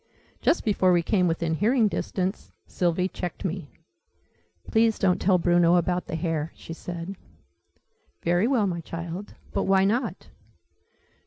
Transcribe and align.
Just 0.41 0.65
before 0.65 0.91
we 0.91 1.03
came 1.03 1.27
within 1.27 1.53
hearing 1.53 1.87
distance 1.87 2.51
Sylvie 2.65 3.07
checked 3.07 3.45
me. 3.45 3.69
"Please 4.67 4.97
don't 4.97 5.21
tell 5.21 5.37
Bruno 5.37 5.75
about 5.75 6.07
the 6.07 6.15
hare!" 6.15 6.51
she 6.55 6.73
said. 6.73 7.15
Very 8.23 8.47
well, 8.47 8.65
my 8.65 8.81
child. 8.81 9.35
But 9.53 9.65
why 9.65 9.85
not? 9.85 10.29